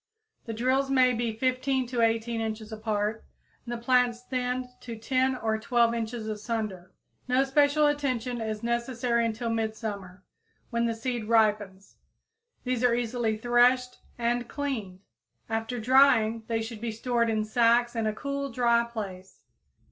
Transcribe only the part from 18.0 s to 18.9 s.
a cool, dry